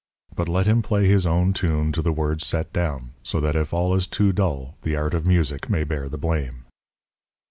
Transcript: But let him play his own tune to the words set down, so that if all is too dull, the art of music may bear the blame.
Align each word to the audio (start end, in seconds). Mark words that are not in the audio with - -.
But 0.35 0.49
let 0.49 0.67
him 0.67 0.81
play 0.81 1.07
his 1.07 1.27
own 1.27 1.53
tune 1.53 1.91
to 1.91 2.01
the 2.01 2.11
words 2.11 2.43
set 2.43 2.73
down, 2.73 3.11
so 3.21 3.39
that 3.39 3.55
if 3.55 3.71
all 3.71 3.93
is 3.93 4.07
too 4.07 4.31
dull, 4.31 4.73
the 4.81 4.95
art 4.95 5.13
of 5.13 5.27
music 5.27 5.69
may 5.69 5.83
bear 5.83 6.09
the 6.09 6.17
blame. 6.17 6.65